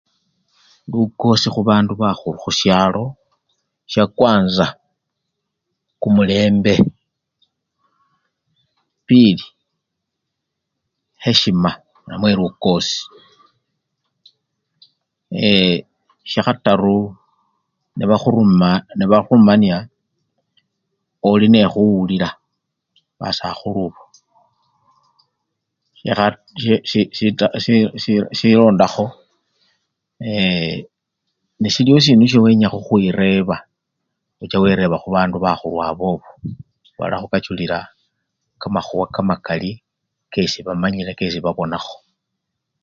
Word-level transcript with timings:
Lukosi 0.91 1.47
khubandu 1.53 1.93
bakhulu 2.01 2.39
khushalo, 2.43 3.05
shakwanza 3.91 4.65
kumulembe, 6.01 6.73
pili 9.07 9.45
heshima 11.23 11.71
namwe 12.07 12.29
lukosi 12.39 12.99
ee 15.49 15.71
syakhataru 16.31 16.97
nebakhuruma-nebakhurumanya 17.97 19.77
olinekhuwulila 21.29 22.29
basakhulubo, 23.19 24.01
silondakho 28.39 29.05
eee 30.19 30.77
newaliwo 31.61 31.99
sisindu 32.03 32.25
shesi 32.25 32.39
wenya 32.45 32.67
khureba, 32.85 33.57
ucha 34.43 34.57
wereba 34.63 34.95
khubandu 35.03 35.37
bakhulu 35.45 35.77
abobo 35.89 36.25
balakhukachulila 36.97 37.77
kamakhuwa 38.61 39.05
kamakali 39.15 39.71
kesi 40.31 40.59
bamanyile 40.67 41.11
kesi 41.19 41.39
babonakho. 41.45 41.97